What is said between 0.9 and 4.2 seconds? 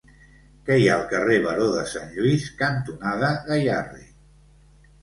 ha al carrer Baró de Sant Lluís cantonada Gayarre?